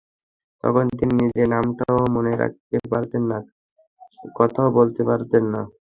তখন 0.63 0.85
তিনি 0.97 1.13
নিজের 1.21 1.47
নামটাও 1.53 1.99
মনে 2.15 2.33
রাখতে 2.41 2.75
পারতেন 2.91 3.23
না, 3.31 3.37
কথাও 4.35 4.67
বলতে 4.77 5.01
পারতেন 5.09 5.43
না। 5.53 5.61